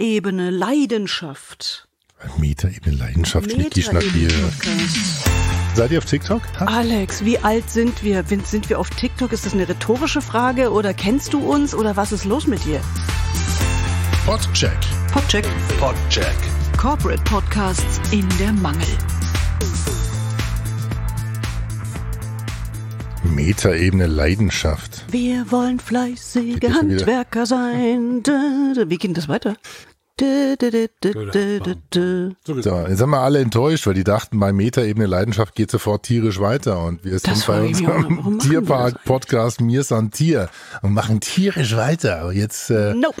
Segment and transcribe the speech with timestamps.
[0.00, 1.86] Metaebene Leidenschaft.
[2.38, 3.82] Metaebene Leidenschaft, Schnackier.
[3.82, 4.96] Metaebene-Podcast.
[5.74, 6.40] Seid ihr auf TikTok?
[6.58, 6.64] Ha?
[6.64, 8.24] Alex, wie alt sind wir?
[8.24, 9.30] Sind- wir auf TikTok?
[9.32, 12.80] Ist das eine rhetorische Frage oder kennst du uns oder was ist los mit dir?
[14.24, 14.72] Podcheck.
[15.12, 15.44] Podcheck.
[15.78, 16.34] Podcheck.
[16.78, 18.88] Corporate Podcasts in der Mangel.
[23.22, 25.04] Metaebene Leidenschaft.
[25.10, 26.58] Wir wollen fleißige?
[26.72, 28.22] Handwerker sein.
[28.24, 29.56] Wie geht denn das weiter?
[32.44, 36.40] So, jetzt sind wir alle enttäuscht, weil die dachten, bei Metaebene Leidenschaft geht sofort tierisch
[36.40, 36.82] weiter.
[36.84, 40.48] Und wir Das sind bei unserem Tierpark-Podcast Mir san Tier
[40.82, 42.20] und machen tierisch weiter.
[42.20, 43.20] Aber jetzt, äh, Nope.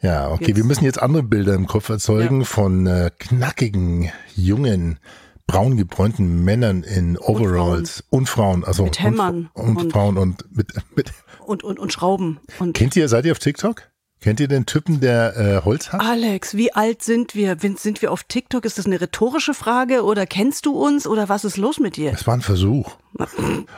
[0.00, 4.98] ja, okay, Jetzt- wir müssen jetzt andere Bilder im Kopf erzeugen von äh, knackigen, jungen,
[5.46, 10.44] braun gebräunten Männern in Overalls und Frauen, also Mit Hämmern und, und, und- Frauen und
[10.56, 11.12] mit, mit
[11.44, 12.40] Und, und, und Schrauben.
[12.58, 13.82] Und Kennt ihr, seid ihr auf TikTok?
[14.22, 16.00] Kennt ihr den Typen, der äh, Holz hat?
[16.00, 17.56] Alex, wie alt sind wir?
[17.58, 18.64] Sind- Sind wir auf TikTok?
[18.64, 22.12] Ist das eine rhetorische Frage oder kennst du uns oder was ist los mit dir?
[22.14, 22.92] Es war ein Versuch.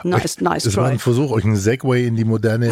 [0.03, 0.93] Nice, nice Es war try.
[0.93, 2.71] ein Versuch, euch einen Segway in die moderne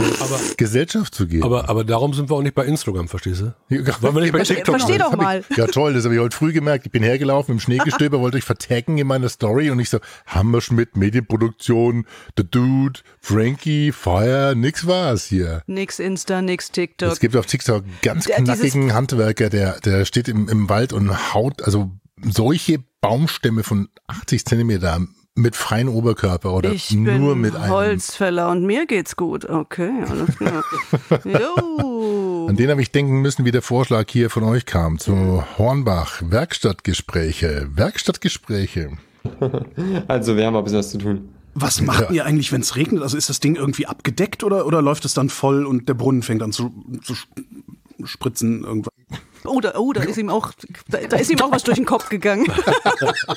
[0.58, 1.44] Gesellschaft zu geben.
[1.44, 3.54] Aber, aber darum sind wir auch nicht bei Instagram, verstehst du?
[4.02, 5.44] Wollen wir nicht bei TikTok versteh doch mal.
[5.50, 6.86] Ich, ja toll, das habe ich heute früh gemerkt.
[6.86, 10.96] Ich bin hergelaufen im Schneegestöber, wollte euch vertaggen in meiner Story und ich so, Hammerschmidt,
[10.96, 12.06] Medienproduktion,
[12.38, 15.64] The Dude, Frankie, Fire, nix war's hier.
[15.68, 17.12] Nix Insta, nix TikTok.
[17.12, 20.94] Es gibt auf TikTok einen ganz Der- knackigen Handwerker, der, der steht im, im Wald
[20.94, 21.92] und haut also
[22.22, 25.02] solche Baumstämme von 80 Zentimeter
[25.36, 27.72] mit freiem Oberkörper oder Ich nur bin mit einem.
[27.72, 29.50] Holzfäller und mir geht's gut.
[29.50, 30.64] Okay, alles klar.
[31.26, 32.46] jo.
[32.50, 36.22] An den habe ich denken müssen, wie der Vorschlag hier von euch kam zu Hornbach.
[36.24, 37.70] Werkstattgespräche.
[37.74, 38.92] Werkstattgespräche.
[40.08, 41.30] Also, wir haben ein bisschen was zu tun.
[41.56, 43.04] Was macht ihr eigentlich, wenn es regnet?
[43.04, 46.24] Also ist das Ding irgendwie abgedeckt oder, oder läuft es dann voll und der Brunnen
[46.24, 47.30] fängt an zu, zu sp-
[48.04, 48.93] spritzen irgendwann?
[49.46, 50.52] Oh, da, oh, da ist ihm auch,
[50.88, 52.48] da, da ist ihm auch was durch den Kopf gegangen.
[52.52, 53.36] oh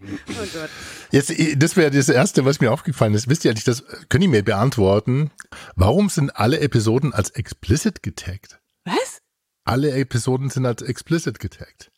[0.00, 0.70] Gott.
[1.10, 3.28] Jetzt, das wäre das Erste, was mir aufgefallen ist.
[3.28, 5.30] Wisst ihr eigentlich, das könnt ihr mir beantworten.
[5.76, 8.58] Warum sind alle Episoden als explicit getaggt?
[8.84, 9.20] Was?
[9.64, 11.90] Alle Episoden sind als explicit getaggt.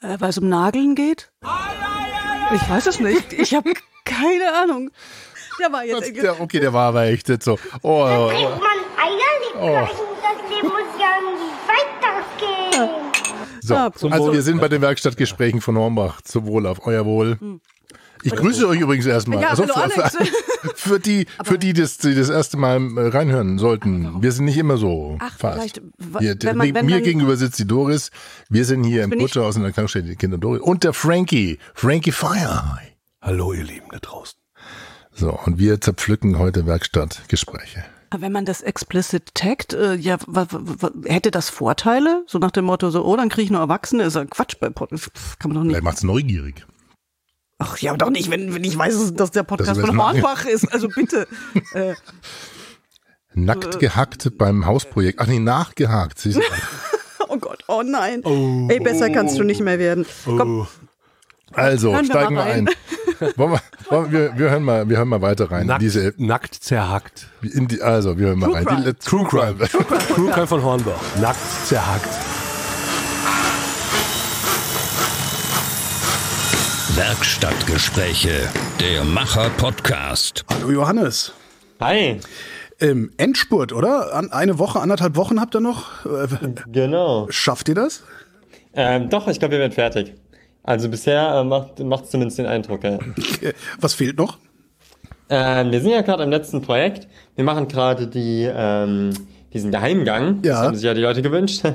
[0.00, 1.30] Äh, Weil es um Nageln geht?
[2.54, 3.32] Ich weiß es nicht.
[3.32, 3.72] Ich habe
[4.04, 4.90] keine Ahnung.
[5.58, 6.16] Der war jetzt.
[6.16, 7.58] Ja, okay, der war aber echt jetzt so.
[7.82, 11.08] Oh, oh, Denkt man eierlich gleich und das Leben muss ja.
[13.68, 14.32] So, Ah, zum also Wohl.
[14.34, 16.22] wir sind bei den Werkstattgesprächen von Hornbach.
[16.22, 17.38] Zum Wohl, auf euer Wohl.
[18.24, 19.40] Ich grüße euch übrigens erstmal.
[19.40, 20.16] Ja, hallo, für, Alex.
[20.16, 24.20] für, für die, für die, das, die das erste Mal äh, reinhören sollten.
[24.22, 25.80] Wir sind nicht immer so Ach, fast.
[26.18, 28.10] Hier, wenn man- mir wenn mir man- gegenüber sitzt die Doris.
[28.48, 29.10] Wir sind hier im.
[29.10, 30.62] Butcherhaus in der die Kinder Doris.
[30.62, 31.58] Und der Frankie.
[31.74, 32.78] Frankie Fire.
[33.22, 34.38] Hallo, ihr Lieben da draußen.
[35.12, 37.84] So, und wir zerpflücken heute Werkstattgespräche.
[38.10, 40.16] Aber Wenn man das explicit taggt, äh, ja,
[41.04, 42.24] hätte das Vorteile?
[42.26, 44.70] So nach dem Motto, so, oh, dann kriege ich nur Erwachsene, ist ja Quatsch bei
[44.70, 45.10] Podcast.
[45.38, 45.72] Kann man doch nicht.
[45.72, 46.66] Vielleicht macht's neugierig.
[47.58, 50.22] Ach ja, doch nicht, wenn, wenn ich weiß, dass der Podcast von das machen.
[50.22, 50.72] Hornbach ist.
[50.72, 51.26] Also bitte.
[51.74, 51.94] äh,
[53.34, 55.20] Nackt gehackt beim Hausprojekt.
[55.20, 56.26] Ach nee, nachgehakt.
[57.30, 58.22] Oh Gott, oh nein.
[58.70, 60.06] Ey, besser kannst du nicht mehr werden.
[60.24, 60.66] Komm,
[61.52, 62.68] Also, Hören wir steigen wir mal ein.
[63.36, 63.60] Wollen wir,
[63.90, 65.66] wollen wir, wir, hören mal, wir hören mal weiter rein.
[65.66, 67.26] Nackt, Diese, nackt zerhackt.
[67.42, 68.64] in die, also, wir hören mal True rein.
[68.66, 68.82] Crime.
[68.84, 69.54] Die, True Crime.
[70.14, 71.00] Crew Crime von Hornbach.
[71.20, 72.08] Nackt zerhackt.
[77.08, 78.48] Werkstattgespräche,
[78.80, 80.44] der Macher-Podcast.
[80.50, 81.32] Hallo Johannes.
[81.80, 82.20] Hi.
[82.80, 84.14] Ähm, Endspurt, oder?
[84.14, 86.04] An, eine Woche, anderthalb Wochen habt ihr noch?
[86.04, 86.26] Äh,
[86.66, 87.26] Genau.
[87.30, 88.02] schafft ihr das?
[88.74, 90.12] Ähm, doch, ich glaube, wir werden fertig.
[90.68, 91.44] Also bisher äh,
[91.84, 92.84] macht es zumindest den Eindruck.
[92.84, 92.98] Ja.
[93.80, 94.36] Was fehlt noch?
[95.30, 97.08] Ähm, wir sind ja gerade im letzten Projekt.
[97.36, 99.10] Wir machen gerade die, ähm,
[99.54, 100.40] diesen Geheimgang.
[100.42, 100.52] Ja.
[100.52, 101.62] Das haben sich ja die Leute gewünscht.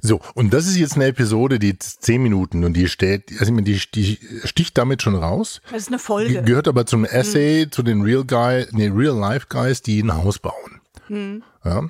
[0.00, 3.80] So, und das ist jetzt eine Episode, die zehn Minuten und die steht, also die,
[3.94, 6.42] die sticht damit schon raus, das ist eine Ge- Folge.
[6.42, 10.38] gehört aber zum Essay, zu den Real Guy, nee, Real Life Guys, die ein Haus
[10.38, 11.40] bauen.
[11.64, 11.88] Ja.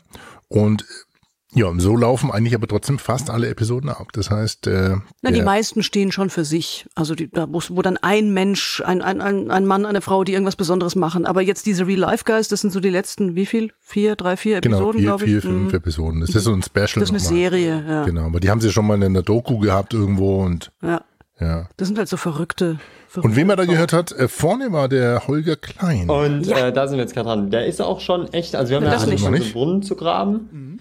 [0.49, 0.85] Und
[1.55, 4.09] ja, und so laufen eigentlich aber trotzdem fast alle Episoden ab.
[4.13, 6.87] Das heißt, äh, Na, die meisten stehen schon für sich.
[6.95, 10.25] Also die, da wo, wo dann ein Mensch, ein, ein, ein, ein Mann, eine Frau,
[10.25, 11.27] die irgendwas Besonderes machen.
[11.27, 13.73] Aber jetzt diese Real-Life-Guys, das sind so die letzten, wie viel?
[13.81, 15.31] Vier, drei, vier genau, Episoden, glaube ich.
[15.31, 15.77] vier, fünf Mhm.
[15.77, 16.21] Episoden.
[16.21, 16.87] Das ist so ein Special.
[16.87, 17.21] Das ist eine nochmal.
[17.39, 18.05] Serie, ja.
[18.05, 21.03] Genau, aber die haben sie schon mal in einer Doku gehabt irgendwo und ja.
[21.41, 21.69] ja.
[21.77, 22.79] Das sind halt so verrückte.
[23.09, 26.11] verrückte Und wen man da gehört hat, äh, vorne war der Holger Klein.
[26.11, 27.51] Und äh, da sind wir jetzt gerade dran.
[27.51, 29.03] Der ist auch schon echt, also wir haben ja nicht.
[29.25, 30.81] angefangen, so Brunnen zu graben.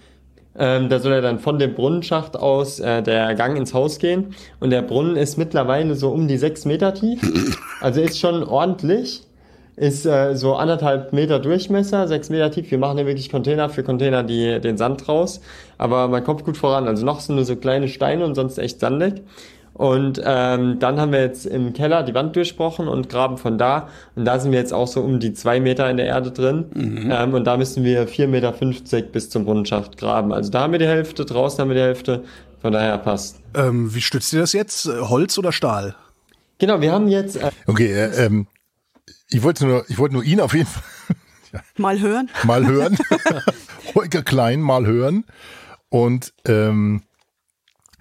[0.56, 4.34] Ähm, da soll er dann von dem Brunnenschacht aus äh, der Gang ins Haus gehen.
[4.60, 7.20] Und der Brunnen ist mittlerweile so um die sechs Meter tief.
[7.80, 9.22] Also ist schon ordentlich.
[9.76, 12.70] ist äh, so anderthalb Meter Durchmesser, sechs Meter tief.
[12.70, 15.40] Wir machen hier wirklich Container für Container, die den Sand raus.
[15.78, 16.86] Aber man kommt gut voran.
[16.86, 19.22] Also noch sind nur so kleine Steine und sonst echt sandig.
[19.74, 23.88] Und ähm, dann haben wir jetzt im Keller die Wand durchbrochen und graben von da.
[24.14, 26.66] Und da sind wir jetzt auch so um die zwei Meter in der Erde drin.
[27.10, 28.52] Ähm, und da müssen wir 4,50 Meter
[29.10, 30.32] bis zum Brunnenschacht graben.
[30.32, 32.22] Also da haben wir die Hälfte, draußen haben wir die Hälfte.
[32.62, 33.40] Von daher passt.
[33.54, 34.86] Ähm, wie stützt ihr das jetzt?
[34.86, 35.96] Holz oder Stahl?
[36.58, 38.46] Genau, wir haben jetzt äh, Okay, äh, ähm,
[39.28, 40.82] ich wollte nur, ich wollte nur ihn auf jeden Fall
[41.76, 42.30] Mal hören.
[42.44, 42.96] mal hören.
[43.94, 45.24] Holger Klein mal hören.
[45.88, 47.02] Und ähm,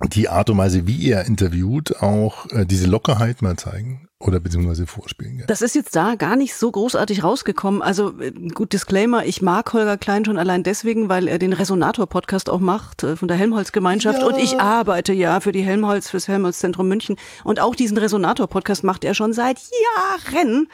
[0.02, 4.88] die Art und Weise, wie er interviewt, auch äh, diese Lockerheit mal zeigen oder beziehungsweise
[4.88, 5.40] vorspielen.
[5.40, 5.46] Ja.
[5.46, 7.82] Das ist jetzt da gar nicht so großartig rausgekommen.
[7.82, 12.50] Also äh, gut, Disclaimer, ich mag Holger Klein schon allein deswegen, weil er den Resonator-Podcast
[12.50, 16.88] auch macht äh, von der Helmholtz-Gemeinschaft und ich arbeite ja für die Helmholtz, fürs Helmholtz-Zentrum
[16.88, 20.68] München und auch diesen Resonator-Podcast macht er schon seit Jahren.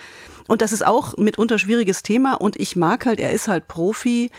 [0.48, 4.32] Und das ist auch mitunter schwieriges Thema und ich mag halt, er ist halt Profi.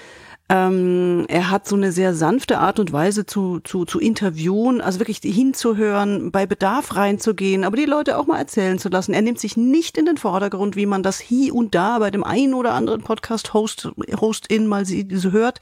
[0.53, 4.99] Ähm, er hat so eine sehr sanfte Art und Weise zu, zu, zu interviewen, also
[4.99, 9.13] wirklich hinzuhören, bei Bedarf reinzugehen, aber die Leute auch mal erzählen zu lassen.
[9.15, 12.25] Er nimmt sich nicht in den Vordergrund, wie man das hier und da bei dem
[12.25, 15.61] einen oder anderen Podcast-Host, Host-In mal sie- hört.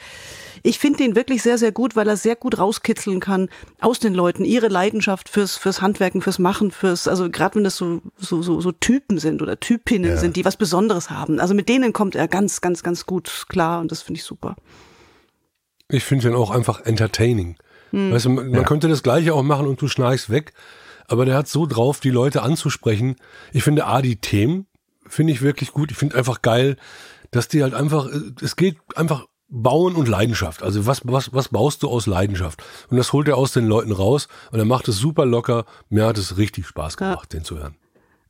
[0.63, 3.49] Ich finde den wirklich sehr, sehr gut, weil er sehr gut rauskitzeln kann
[3.81, 7.77] aus den Leuten, ihre Leidenschaft fürs, fürs Handwerken, fürs Machen, fürs, also gerade wenn das
[7.77, 11.41] so, so, so, so Typen sind oder Typinnen sind, die was Besonderes haben.
[11.41, 14.57] Also mit denen kommt er ganz, ganz, ganz gut klar und das finde ich super.
[15.91, 17.57] Ich finde den auch einfach entertaining.
[17.91, 20.53] Weißt du, man, man könnte das gleiche auch machen und du schnarchst weg,
[21.07, 23.17] aber der hat so drauf, die Leute anzusprechen.
[23.53, 24.67] Ich finde A, die Themen
[25.07, 25.91] finde ich wirklich gut.
[25.91, 26.77] Ich finde einfach geil,
[27.31, 30.63] dass die halt einfach, äh, es geht einfach Bauen und Leidenschaft.
[30.63, 32.63] Also was, was, was baust du aus Leidenschaft?
[32.91, 35.65] Und das holt er aus den Leuten raus und er macht es super locker.
[35.89, 37.77] Mir hat es richtig Spaß gemacht, den zu hören.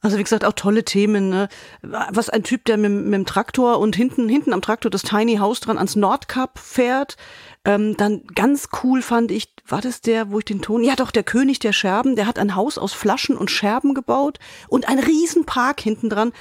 [0.00, 1.28] Also wie gesagt, auch tolle Themen.
[1.28, 1.48] Ne?
[1.82, 5.38] Was ein Typ, der mit, mit dem Traktor und hinten, hinten am Traktor das Tiny
[5.38, 7.16] House dran ans Nordkap fährt.
[7.64, 11.10] Ähm, dann ganz cool fand ich, war das der, wo ich den Ton, ja doch,
[11.10, 14.38] der König der Scherben, der hat ein Haus aus Flaschen und Scherben gebaut
[14.68, 16.32] und ein Riesenpark hinten dran.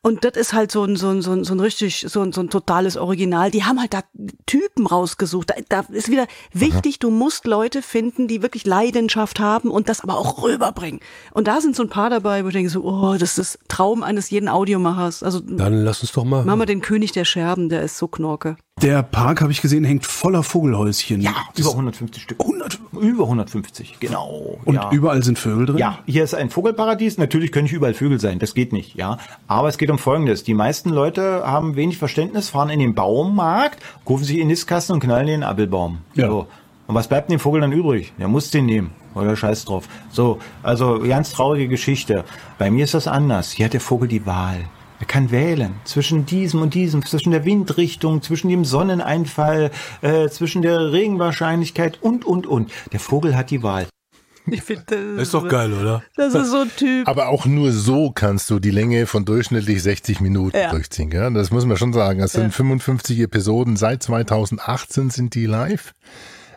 [0.00, 2.32] Und das ist halt so ein, so ein, so ein, so ein richtig, so ein,
[2.32, 3.50] so ein totales Original.
[3.50, 4.02] Die haben halt da
[4.46, 5.50] Typen rausgesucht.
[5.50, 10.00] Da, da ist wieder wichtig, du musst Leute finden, die wirklich Leidenschaft haben und das
[10.00, 11.00] aber auch rüberbringen.
[11.32, 13.58] Und da sind so ein paar dabei, wo ich denke so, oh, das ist das
[13.68, 15.22] Traum eines jeden Audiomachers.
[15.22, 16.44] Also Dann lass uns doch mal.
[16.44, 18.56] machen wir den König der Scherben, der ist so knorke.
[18.82, 21.20] Der Park, habe ich gesehen, hängt voller Vogelhäuschen.
[21.20, 22.38] Ja, Das- über 150 Stück.
[22.40, 22.78] 100.
[23.00, 24.58] Über 150, genau.
[24.64, 24.90] Und ja.
[24.90, 25.78] überall sind Vögel drin?
[25.78, 27.18] Ja, hier ist ein Vogelparadies.
[27.18, 29.18] Natürlich können nicht überall Vögel sein, das geht nicht, ja.
[29.46, 30.44] Aber es geht um Folgendes.
[30.44, 35.00] Die meisten Leute haben wenig Verständnis, fahren in den Baumarkt, rufen sich in Nistkasten und
[35.00, 35.98] knallen den Appelbaum.
[36.14, 36.28] Ja.
[36.28, 36.46] So.
[36.86, 38.12] Und was bleibt dem Vogel dann übrig?
[38.18, 38.90] Der muss den nehmen.
[39.14, 39.88] Oder scheiß drauf.
[40.10, 42.24] So, also ganz traurige Geschichte.
[42.58, 43.50] Bei mir ist das anders.
[43.50, 44.64] Hier hat der Vogel die Wahl.
[45.00, 49.70] Er kann wählen zwischen diesem und diesem, zwischen der Windrichtung, zwischen dem Sonneneinfall,
[50.02, 52.72] äh, zwischen der Regenwahrscheinlichkeit und, und, und.
[52.92, 53.86] Der Vogel hat die Wahl.
[54.50, 56.02] Ich finde, Das ist doch geil, oder?
[56.16, 57.06] Das ist so ein Typ.
[57.06, 60.70] Aber auch nur so kannst du die Länge von durchschnittlich 60 Minuten Ja.
[60.70, 61.10] durchziehen.
[61.10, 61.32] Gell?
[61.34, 62.20] Das muss man schon sagen.
[62.20, 63.76] Das sind 55 Episoden.
[63.76, 65.92] Seit 2018 sind die live.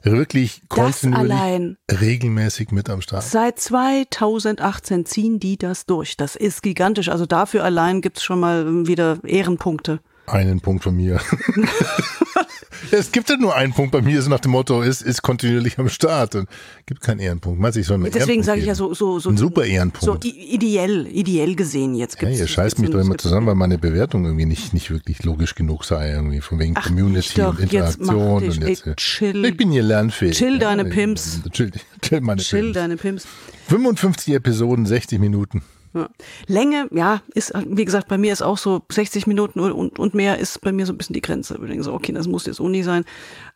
[0.04, 3.24] Wirklich kontinuierlich regelmäßig mit am Start.
[3.24, 6.18] Seit 2018 ziehen die das durch.
[6.18, 7.10] Das ist gigantisch.
[7.10, 10.00] Also dafür allein gibt's schon mal wieder Ehrenpunkte.
[10.28, 11.20] Einen Punkt von mir.
[12.92, 15.78] es gibt ja nur einen Punkt bei mir, so nach dem Motto, ist, ist kontinuierlich
[15.78, 16.36] am Start.
[16.36, 16.50] Und
[16.86, 17.60] gibt keinen Ehrenpunkt.
[17.60, 19.30] Meinst du, ich soll mir Deswegen sage ich ja so, so, so.
[19.30, 20.04] Ein super Ehrenpunkt.
[20.04, 22.40] So ideell, ideell gesehen jetzt Ja, gibt's.
[22.40, 25.84] ihr scheißt mich doch immer zusammen, weil meine Bewertung irgendwie nicht, nicht wirklich logisch genug
[25.86, 28.88] sei, irgendwie von wegen Ach, Community doch, und jetzt Interaktion dich, und jetzt.
[28.88, 29.46] ey, chill.
[29.46, 30.38] Ich bin hier lernfähig.
[30.38, 31.42] Chill deine Pimps.
[31.52, 32.76] Chill, chill meine Chill Pimps.
[32.76, 33.28] deine Pimps.
[33.68, 35.62] 55 Episoden, 60 Minuten.
[35.94, 36.10] Ja.
[36.48, 40.40] Länge, ja, ist, wie gesagt, bei mir ist auch so 60 Minuten und, und, mehr
[40.40, 41.56] ist bei mir so ein bisschen die Grenze.
[41.62, 43.04] Ich denke so, okay, das muss jetzt Uni sein.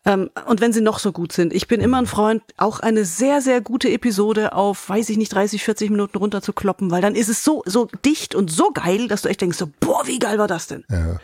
[0.05, 3.05] Ähm, und wenn sie noch so gut sind, ich bin immer ein Freund, auch eine
[3.05, 7.01] sehr, sehr gute Episode auf, weiß ich nicht, 30, 40 Minuten runter zu kloppen, weil
[7.01, 10.05] dann ist es so, so dicht und so geil, dass du echt denkst so, boah,
[10.05, 10.83] wie geil war das denn?
[10.89, 11.19] Ja.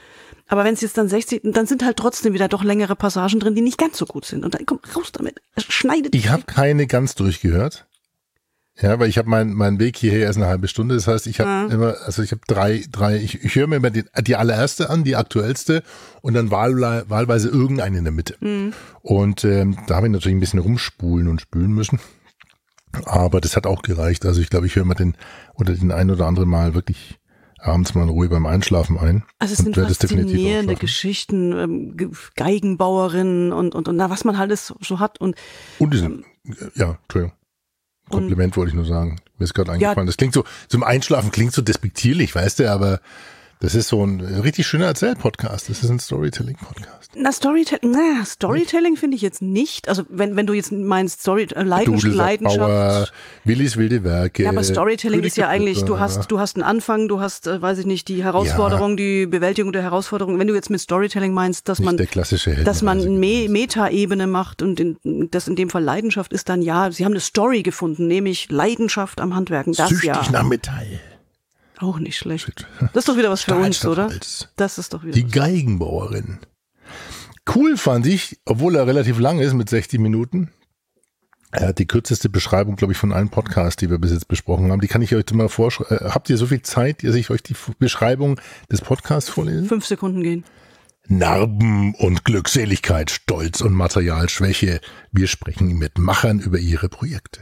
[0.48, 3.56] Aber wenn es jetzt dann 60, dann sind halt trotzdem wieder doch längere Passagen drin,
[3.56, 4.44] die nicht ganz so gut sind.
[4.44, 5.42] Und dann komm raus damit.
[5.58, 6.14] Schneidet.
[6.14, 7.86] Ich habe keine ganz durchgehört.
[8.82, 10.96] Ja, weil ich habe mein, mein Weg hierher erst eine halbe Stunde.
[10.96, 13.92] Das heißt, ich habe immer, also ich habe drei, drei, ich, ich höre mir immer
[13.92, 15.84] die, die allererste an, die aktuellste
[16.22, 18.38] und dann wahl, wahlweise irgendeine in der Mitte.
[19.02, 22.00] Und ähm, da habe ich natürlich ein bisschen rumspulen und spülen müssen.
[23.06, 24.26] Aber das hat auch gereicht.
[24.26, 25.16] Also ich glaube, ich höre mal den
[25.56, 27.20] oder den ein oder anderen Mal wirklich
[27.60, 29.24] abends mal in Ruhe beim Einschlafen ein.
[29.38, 30.76] Also es sind faszinierende.
[30.76, 35.22] Geschichten, ähm, Ge- Geigenbauerinnen und, und, und na, was man alles so, hat.
[35.22, 35.36] Und
[35.78, 36.26] Und diesen,
[36.76, 37.38] ja, Entschuldigung.
[38.12, 39.20] Kompliment wollte ich nur sagen.
[39.38, 40.06] Mir ist gerade eingefallen.
[40.06, 43.02] Das klingt so, zum Einschlafen klingt so despektierlich, weißt du, aber
[43.62, 45.70] Das ist so ein richtig schöner Erzähl-Podcast.
[45.70, 47.12] Das ist ein Storytelling-Podcast.
[47.14, 49.88] Na, Storytelling, na, Storytelling finde ich jetzt nicht.
[49.88, 52.58] Also wenn, wenn du jetzt meinst, Story, äh, Leidenschaft, Leidenschaft.
[52.58, 53.08] Bauer,
[53.44, 54.44] Willis wilde Werke.
[54.44, 57.62] Ja, aber Storytelling ist ja eigentlich, du hast, du hast einen Anfang, du hast, äh,
[57.62, 60.40] weiß ich nicht, die Herausforderung, die Bewältigung der Herausforderung.
[60.40, 63.20] Wenn du jetzt mit Storytelling meinst, dass Nicht man, der klassische dass man.
[63.20, 64.98] Me Meta-Ebene macht und in,
[65.30, 69.22] das in dem Fall Leidenschaft ist dann ja, sie haben eine Story gefunden, nämlich Leidenschaft
[69.22, 69.74] am Handwerken.
[69.74, 70.32] Das Süchtig ja.
[70.32, 71.00] nach Metall.
[71.82, 72.68] Auch nicht schlecht.
[72.94, 74.12] Das ist doch wieder was für uns, oder?
[74.56, 75.26] Das ist doch wieder Die.
[75.26, 76.38] Geigenbauerin.
[77.54, 80.52] Cool fand ich, obwohl er relativ lang ist mit 60 Minuten.
[81.52, 84.72] Er hat die kürzeste Beschreibung, glaube ich, von allen Podcasts, die wir bis jetzt besprochen
[84.72, 84.80] haben.
[84.80, 86.14] Die kann ich euch mal vorschreiben.
[86.14, 88.40] Habt ihr so viel Zeit, dass ich euch die Beschreibung
[88.72, 89.66] des Podcasts vorlese?
[89.66, 90.46] Fünf Sekunden gehen.
[91.08, 94.82] Narben und Glückseligkeit, Stolz und Materialschwäche.
[95.12, 97.42] Wir sprechen mit Machern über ihre Projekte.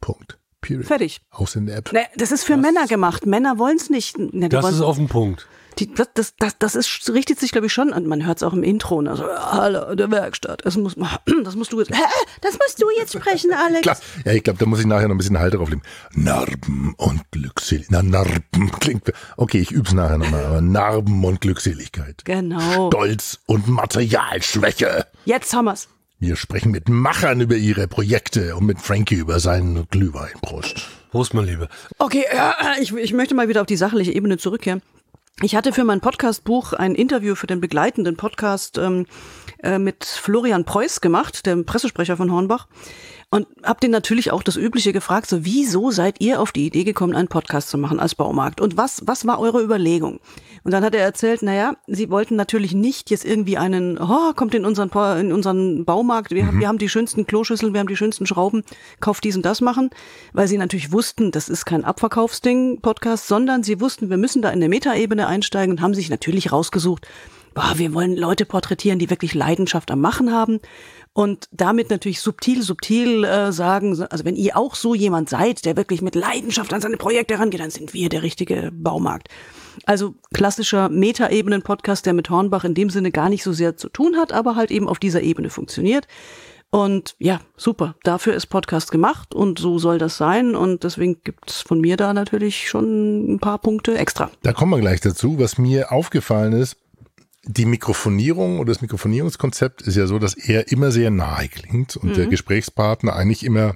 [0.00, 0.37] Punkt.
[0.60, 0.86] Period.
[0.86, 1.20] Fertig.
[1.30, 1.92] Aus in der App.
[1.92, 3.26] Ne, das ist für Männer gemacht.
[3.26, 4.18] Männer wollen es nicht.
[4.18, 5.46] Ne, Das wollen- ist auf den Punkt.
[5.78, 8.42] Die, das, das, das, das ist, richtet sich, glaube ich, schon, und man hört es
[8.42, 10.96] auch im Intro, ne, so, hallo, der Werkstatt, das, muss,
[11.44, 12.02] das musst du jetzt, hä,
[12.40, 13.82] das musst du jetzt sprechen, Alex.
[13.82, 13.96] Klar.
[14.24, 15.84] Ja, ich glaube, da muss ich nachher noch ein bisschen Halt drauflegen.
[16.14, 17.90] Narben und Glückseligkeit.
[17.92, 19.12] Na, Narben klingt.
[19.36, 20.44] Okay, ich üb's nachher nochmal.
[20.46, 22.24] Aber Narben und Glückseligkeit.
[22.24, 22.88] Genau.
[22.88, 25.06] Stolz und Materialschwäche.
[25.26, 25.88] Jetzt haben wir's.
[26.20, 30.32] Wir sprechen mit Machern über ihre Projekte und mit Frankie über seinen Glühwein.
[30.42, 30.88] Prost.
[31.12, 31.68] Prost, mein Lieber.
[31.98, 34.82] Okay, äh, ich, ich möchte mal wieder auf die sachliche Ebene zurückkehren.
[35.42, 39.06] Ich hatte für mein Podcastbuch ein Interview für den begleitenden Podcast ähm,
[39.62, 42.66] äh, mit Florian Preuß gemacht, dem Pressesprecher von Hornbach.
[43.30, 46.82] Und hab den natürlich auch das Übliche gefragt, so wieso seid ihr auf die Idee
[46.82, 48.60] gekommen, einen Podcast zu machen als Baumarkt?
[48.60, 50.18] Und was, was war eure Überlegung?
[50.64, 54.54] Und dann hat er erzählt, naja, sie wollten natürlich nicht jetzt irgendwie einen, oh, kommt
[54.54, 57.96] in unseren, in unseren Baumarkt, wir, haben, wir haben die schönsten Kloschüsseln, wir haben die
[57.96, 58.62] schönsten Schrauben,
[59.00, 59.90] kauft dies und das machen,
[60.32, 64.50] weil sie natürlich wussten, das ist kein Abverkaufsding, Podcast, sondern sie wussten, wir müssen da
[64.50, 67.06] in der Metaebene einsteigen und haben sich natürlich rausgesucht,
[67.54, 70.60] boah, wir wollen Leute porträtieren, die wirklich Leidenschaft am Machen haben.
[71.12, 75.76] Und damit natürlich subtil, subtil äh, sagen, also wenn ihr auch so jemand seid, der
[75.76, 79.28] wirklich mit Leidenschaft an seine Projekte rangeht, dann sind wir der richtige Baumarkt.
[79.84, 84.16] Also klassischer Metaebenen-Podcast, der mit Hornbach in dem Sinne gar nicht so sehr zu tun
[84.16, 86.06] hat, aber halt eben auf dieser Ebene funktioniert.
[86.70, 87.94] Und ja, super.
[88.02, 90.54] Dafür ist Podcast gemacht und so soll das sein.
[90.54, 94.30] Und deswegen gibt's von mir da natürlich schon ein paar Punkte extra.
[94.42, 95.38] Da kommen wir gleich dazu.
[95.38, 96.76] Was mir aufgefallen ist,
[97.44, 102.16] die Mikrofonierung oder das Mikrofonierungskonzept ist ja so, dass er immer sehr nahe klingt und
[102.16, 103.74] der Gesprächspartner eigentlich immer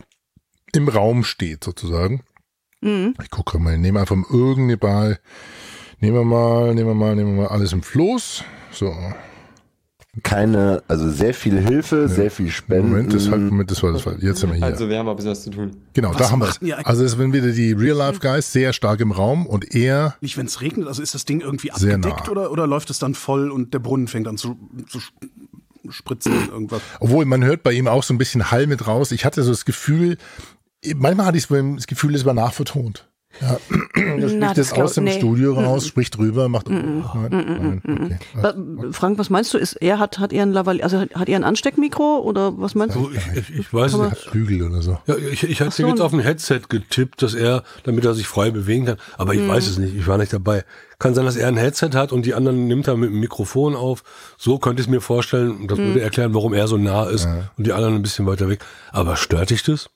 [0.74, 2.22] im Raum steht, sozusagen.
[2.82, 5.20] Ich gucke mal, nehmen einfach mal irgendeine Ball.
[6.02, 8.42] Nehmen wir mal, nehmen wir mal, nehmen wir mal alles im Floß.
[8.72, 8.92] So,
[10.22, 12.90] Keine, also sehr viel Hilfe, sehr viel Spenden.
[12.90, 14.66] Moment, das, hat, Moment, das war das war, jetzt sind wir hier.
[14.66, 15.70] Also wir haben ein bisschen was zu tun.
[15.94, 16.60] genau, da haben wir es.
[16.84, 20.60] Also es sind wieder die Real-Life-Guys sehr stark im Raum und er Nicht, wenn es
[20.60, 22.30] regnet, also ist das Ding irgendwie Sehr abgedeckt nah.
[22.32, 25.16] oder, oder läuft es dann voll und der Brunnen fängt an zu, zu sp-
[25.88, 26.82] spritzen irgendwas?
[27.00, 29.12] Obwohl, man hört bei ihm auch so ein bisschen Hall mit raus.
[29.12, 30.18] Ich hatte so das Gefühl,
[30.96, 33.08] manchmal hatte ich das Gefühl, es war nachvertont.
[33.40, 33.56] Ja,
[33.94, 35.18] spricht das das glaub- aus dem nee.
[35.18, 36.68] Studio raus, spricht drüber, macht.
[36.68, 38.92] Nein, nein, okay.
[38.92, 39.58] Frank, was meinst du?
[39.58, 42.74] Ist er hat hat er ein Lavalier, also hat, hat er ein Ansteckmikro oder was
[42.74, 43.04] meinst du?
[43.04, 44.10] So, ich, ich, ich weiß nicht.
[44.10, 44.98] hat Flügel oder so.
[45.06, 48.26] Ja, ich, ich hatte so, jetzt auf ein Headset getippt, dass er, damit er sich
[48.26, 48.96] frei bewegen kann.
[49.16, 50.64] Aber ich weiß es nicht, ich war nicht dabei.
[50.98, 53.74] Kann sein, dass er ein Headset hat und die anderen nimmt er mit dem Mikrofon
[53.74, 54.04] auf.
[54.38, 55.66] So könnte ich es mir vorstellen.
[55.66, 58.60] Das würde erklären, warum er so nah ist und die anderen ein bisschen weiter weg.
[58.92, 59.90] Aber stört dich das?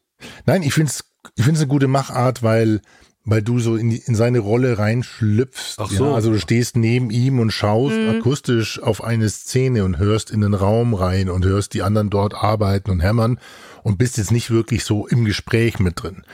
[0.47, 2.81] Nein, ich finde es ich find's eine gute Machart, weil,
[3.27, 5.75] weil du so in, die, in seine Rolle reinschlüpfst.
[5.79, 6.07] Ach so.
[6.07, 6.15] Ja?
[6.15, 10.55] Also du stehst neben ihm und schaust akustisch auf eine Szene und hörst in den
[10.55, 13.39] Raum rein und hörst die anderen dort arbeiten und hämmern
[13.87, 16.25] und bist jetzt nicht wirklich so im Gespräch mit drin.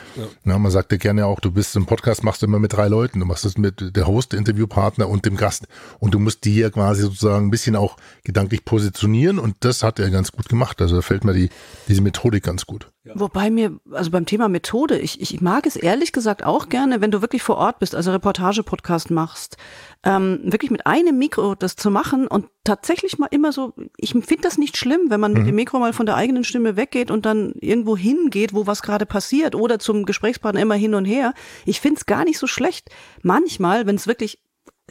[0.42, 2.88] Na, man sagt ja gerne auch, du bist im Podcast, machst du immer mit drei
[2.88, 3.20] Leuten.
[3.20, 5.66] Du machst das mit der Host, der Interviewpartner und dem Gast.
[5.98, 9.98] Und du musst die ja quasi sozusagen ein bisschen auch gedanklich positionieren und das hat
[9.98, 10.80] er ganz gut gemacht.
[10.80, 11.50] Also da fällt mir die,
[11.88, 12.90] diese Methodik ganz gut.
[13.14, 17.10] Wobei mir, also beim Thema Methode, ich, ich mag es ehrlich gesagt auch gerne, wenn
[17.10, 19.56] du wirklich vor Ort bist, also Reportage-Podcast machst,
[20.04, 24.42] ähm, wirklich mit einem Mikro das zu machen und tatsächlich mal immer so, ich finde
[24.42, 27.24] das nicht schlimm, wenn man mit dem Mikro mal von der eigenen Stimme weggeht und
[27.26, 31.34] dann irgendwo hingeht, wo was gerade passiert oder zum Gesprächspartner immer hin und her.
[31.64, 32.90] Ich finde es gar nicht so schlecht.
[33.22, 34.41] Manchmal, wenn es wirklich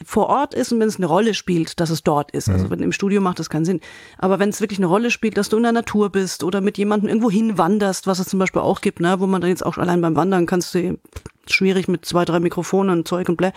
[0.04, 2.48] vor Ort ist und wenn es eine Rolle spielt, dass es dort ist.
[2.48, 3.80] Also wenn im Studio macht das keinen Sinn.
[4.18, 6.78] Aber wenn es wirklich eine Rolle spielt, dass du in der Natur bist oder mit
[6.78, 9.78] jemandem irgendwo hinwanderst, was es zum Beispiel auch gibt, ne, wo man dann jetzt auch
[9.78, 10.98] allein beim Wandern kannst du
[11.46, 13.52] schwierig mit zwei, drei Mikrofonen und Zeug und Blä,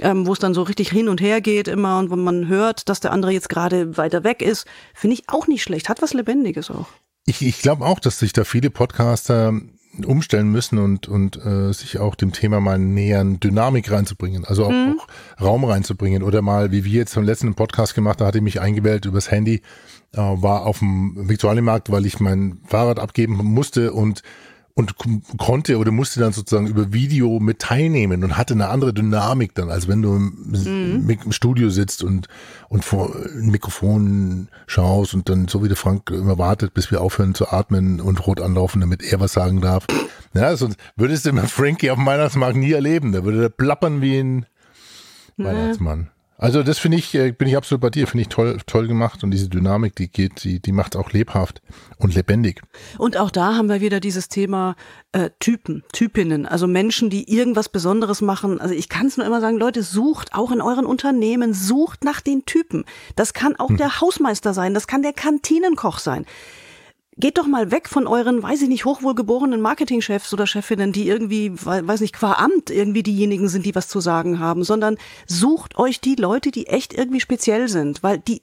[0.00, 2.88] ähm, wo es dann so richtig hin und her geht immer und wo man hört,
[2.88, 5.88] dass der andere jetzt gerade weiter weg ist, finde ich auch nicht schlecht.
[5.88, 6.86] Hat was Lebendiges auch.
[7.26, 9.52] Ich, ich glaube auch, dass sich da viele Podcaster
[10.06, 14.70] umstellen müssen und, und äh, sich auch dem Thema mal nähern, Dynamik reinzubringen, also auch,
[14.70, 14.98] Mhm.
[15.00, 16.22] auch Raum reinzubringen.
[16.22, 19.30] Oder mal, wie wir jetzt im letzten Podcast gemacht, da hatte ich mich eingewählt übers
[19.30, 19.62] Handy,
[20.14, 24.22] äh, war auf dem Viktualienmarkt, weil ich mein Fahrrad abgeben musste und
[24.74, 24.94] und
[25.38, 29.70] konnte oder musste dann sozusagen über Video mit teilnehmen und hatte eine andere Dynamik dann,
[29.70, 32.28] als wenn du im, im Studio sitzt und,
[32.68, 37.02] und vor ein Mikrofon schaust und dann so wie der Frank immer wartet, bis wir
[37.02, 39.86] aufhören zu atmen und rot anlaufen, damit er was sagen darf.
[40.34, 43.12] Ja, sonst würdest du mit Frankie auf dem Weihnachtsmarkt nie erleben.
[43.12, 44.46] Da würde der plappern wie ein
[45.36, 46.08] Weihnachtsmann.
[46.38, 49.22] Also das finde ich, äh, bin ich absolut bei dir, finde ich toll, toll gemacht
[49.22, 51.62] und diese Dynamik, die geht, die, die macht auch lebhaft
[51.98, 52.62] und lebendig.
[52.98, 54.74] Und auch da haben wir wieder dieses Thema
[55.12, 58.60] äh, Typen, Typinnen, also Menschen, die irgendwas Besonderes machen.
[58.60, 62.20] Also ich kann es nur immer sagen, Leute, sucht auch in euren Unternehmen, sucht nach
[62.20, 62.84] den Typen.
[63.14, 66.26] Das kann auch der Hausmeister sein, das kann der Kantinenkoch sein.
[67.18, 71.52] Geht doch mal weg von euren, weiß ich nicht, hochwohlgeborenen Marketingchefs oder Chefinnen, die irgendwie,
[71.52, 75.76] we- weiß nicht, qua Amt irgendwie diejenigen sind, die was zu sagen haben, sondern sucht
[75.78, 78.40] euch die Leute, die echt irgendwie speziell sind, weil die,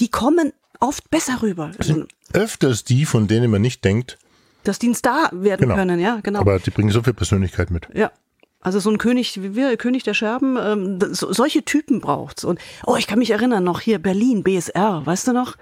[0.00, 1.70] die kommen oft besser rüber.
[1.78, 4.18] Also, Öfters die, von denen man nicht denkt,
[4.64, 5.76] dass die ein Star werden Genau.
[5.76, 6.40] können, ja, genau.
[6.40, 7.88] aber die bringen so viel Persönlichkeit mit.
[7.94, 8.10] Ja.
[8.60, 12.42] Also so ein König, wie wir, König der Scherben, ähm, so, solche Typen braucht's.
[12.42, 15.54] Und oh, ich kann mich erinnern noch hier Berlin, BSR, weißt du noch?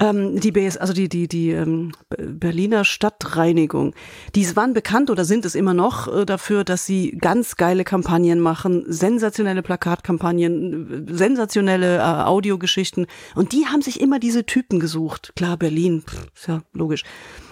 [0.00, 3.94] Ähm, die BS, also die die die ähm, Berliner Stadtreinigung,
[4.34, 8.40] die waren bekannt oder sind es immer noch äh, dafür, dass sie ganz geile Kampagnen
[8.40, 15.32] machen, sensationelle Plakatkampagnen, äh, sensationelle äh, Audiogeschichten und die haben sich immer diese Typen gesucht.
[15.36, 17.04] Klar, Berlin, pff, ist ja logisch.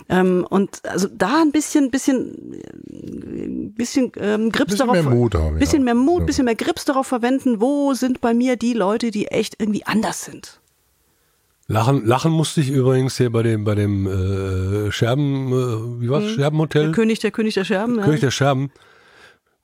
[0.08, 5.34] Ähm, und also da ein bisschen, bisschen, äh, bisschen ähm, Grips Bisschen darauf, mehr Mut
[5.36, 5.94] haben, bisschen ja.
[5.94, 7.60] mehr Mut, bisschen mehr Grips darauf verwenden.
[7.60, 10.61] Wo sind bei mir die Leute, die echt irgendwie anders sind?
[11.72, 16.24] Lachen, lachen musste ich übrigens hier bei dem, bei dem äh, Scherben, äh, wie war's?
[16.30, 16.84] Scherbenhotel?
[16.84, 17.98] Der König, der König der Scherben.
[17.98, 18.04] ja.
[18.04, 18.70] König der Scherben.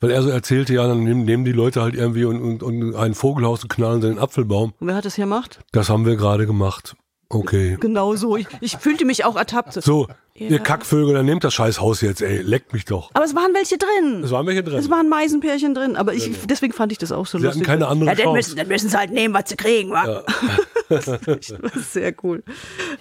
[0.00, 2.94] Weil er so erzählte, ja, dann nehmen, nehmen die Leute halt irgendwie und, und, und
[2.94, 4.72] ein Vogelhaus und knallen sie in den Apfelbaum.
[4.80, 5.60] Wer hat das hier gemacht?
[5.72, 6.96] Das haben wir gerade gemacht.
[7.30, 7.76] Okay.
[7.78, 8.36] Genau so.
[8.38, 9.74] Ich, ich fühlte mich auch ertappt.
[9.82, 10.46] So, Ja.
[10.48, 12.40] ihr Kackvögel, dann nehmt das scheiß Haus jetzt, ey.
[12.40, 13.10] Leckt mich doch.
[13.12, 14.22] Aber es waren welche drin.
[14.24, 14.78] Es waren welche drin.
[14.78, 15.96] Es waren Meisenpärchen drin.
[15.96, 17.66] Aber ich, deswegen fand ich das auch so Sie hatten lustig.
[17.66, 18.36] keine andere ja, dann Chance.
[18.36, 19.90] müssen, dann müssen sie halt nehmen, was sie kriegen.
[19.90, 20.22] Wa?
[20.88, 22.42] das ist sehr cool.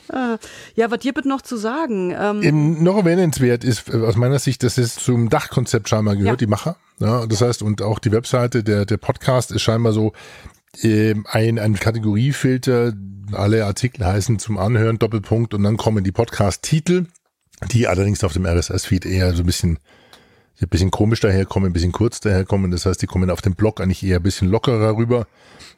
[0.10, 0.38] Ah,
[0.76, 2.14] Ja, was gibt es noch zu sagen?
[2.20, 6.32] Ähm, Eben noch erwähnenswert ist äh, aus meiner Sicht, dass es zum Dachkonzept scheinbar gehört,
[6.32, 6.36] Ja.
[6.36, 6.76] die Macher.
[7.00, 10.12] Ja, das heißt, und auch die Webseite, der, der Podcast ist scheinbar so
[10.84, 12.94] ein, ein Kategoriefilter.
[13.32, 17.06] Alle Artikel heißen zum Anhören, Doppelpunkt, und dann kommen die Podcast-Titel,
[17.72, 19.80] die allerdings auf dem RSS-Feed eher so ein bisschen,
[20.62, 22.72] ein bisschen komisch daherkommen, ein bisschen kurz daherkommen.
[22.72, 25.28] Das heißt, die kommen auf dem Blog eigentlich eher ein bisschen lockerer rüber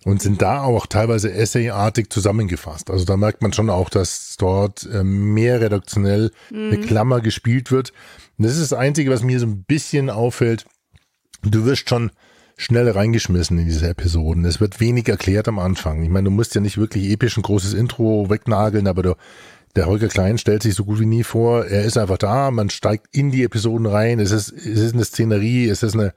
[0.05, 2.91] und sind da auch teilweise essayartig zusammengefasst.
[2.91, 7.93] Also da merkt man schon auch, dass dort äh, mehr redaktionell eine Klammer gespielt wird.
[8.37, 10.65] Und das ist das Einzige, was mir so ein bisschen auffällt.
[11.41, 12.11] Du wirst schon
[12.59, 14.43] schnell reingeschmissen in diese Episoden.
[14.43, 16.03] Es wird wenig erklärt am Anfang.
[16.03, 19.15] Ich meine, du musst ja nicht wirklich episch ein großes Intro wegnageln, aber du,
[19.77, 21.65] der Holger Klein stellt sich so gut wie nie vor.
[21.65, 24.19] Er ist einfach da, man steigt in die Episoden rein.
[24.19, 26.13] Es ist, es ist eine Szenerie, es ist eine,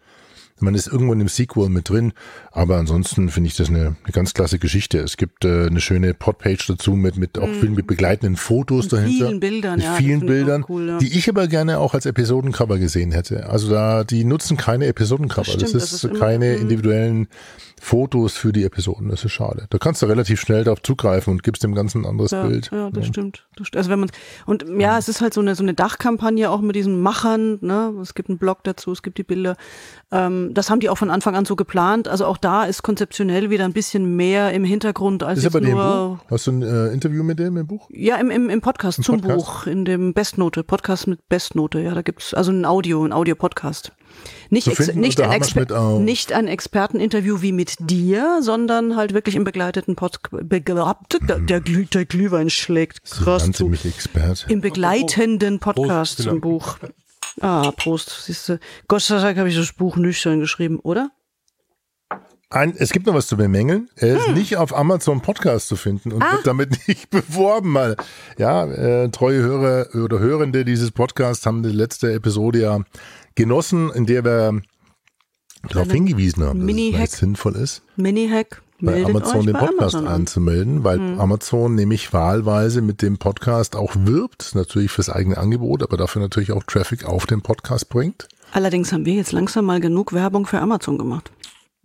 [0.60, 2.12] man ist irgendwo in einem Sequel mit drin,
[2.52, 4.98] aber ansonsten finde ich das eine, eine ganz klasse Geschichte.
[4.98, 8.92] Es gibt äh, eine schöne Podpage dazu mit, mit auch viel mit begleitenden Fotos Mit
[8.92, 9.26] dahinter.
[9.28, 10.98] vielen Bildern, mit ja, vielen finde ich Bildern, cool, ja.
[10.98, 13.48] die ich aber gerne auch als Episodencover gesehen hätte.
[13.48, 15.52] Also da, die nutzen keine Episodencover.
[15.52, 16.62] Das Das, ist, das ist immer- keine mhm.
[16.62, 17.28] individuellen
[17.80, 19.08] Fotos für die Episoden.
[19.08, 19.66] Das ist schade.
[19.70, 22.70] Da kannst du relativ schnell darauf zugreifen und gibst dem Ganzen ein anderes Ja, Bild.
[22.72, 23.44] ja, das stimmt.
[23.74, 24.10] Also wenn man
[24.46, 27.58] und ja, es ist halt so eine so eine Dachkampagne auch mit diesen Machern.
[27.60, 29.56] Ne, es gibt einen Blog dazu, es gibt die Bilder.
[30.12, 32.06] Ähm, das haben die auch von Anfang an so geplant.
[32.06, 35.52] Also auch da ist konzeptionell wieder ein bisschen mehr im Hintergrund als Ist er jetzt
[35.54, 36.18] bei dem nur.
[36.20, 36.30] Buch?
[36.30, 37.88] Hast du ein äh, Interview mit dem im Buch?
[37.90, 39.38] Ja, im, im, im Podcast zum Podcast?
[39.38, 43.92] Buch, in dem Bestnote, Podcast mit Bestnote, ja, da gibt's also ein Audio, ein Audio-Podcast.
[44.50, 49.44] Nicht, finden nicht, ein Exper nicht ein Experteninterview wie mit dir, sondern halt wirklich im
[49.44, 50.30] begleiteten Podcast.
[50.42, 53.72] Der, der, Glüh- der Glühwein schlägt krass zu.
[54.48, 56.42] Im begleitenden Podcast Prost, zum.
[56.42, 56.76] Buch.
[57.40, 58.58] Ah, Prost, siehst du.
[58.88, 61.10] Gott sei Dank habe ich das Buch nüchtern geschrieben, oder?
[62.50, 63.88] Ein, es gibt noch was zu bemängeln.
[63.96, 64.20] Er Hm.
[64.20, 66.32] ist nicht auf Amazon Podcast zu finden und Ah.
[66.32, 67.70] wird damit nicht beworben.
[67.70, 67.96] Mal.
[68.36, 72.80] Ja, äh, treue Hörer oder Hörende dieses Podcasts haben die letzte Episode ja
[73.34, 74.60] genossen, in der wir
[75.70, 78.60] darauf hingewiesen haben, dass es sinnvoll ist, Mini-Hack.
[78.82, 80.14] Bei Amazon den bei Podcast Amazon an.
[80.14, 85.96] Anzumelden, weil Amazon nämlich wahlweise mit dem Podcast auch wirbt, natürlich fürs eigene Angebot, aber
[85.96, 88.28] dafür natürlich auch Traffic auf den Podcast bringt.
[88.52, 91.30] Allerdings haben wir jetzt langsam mal genug Werbung für Amazon gemacht.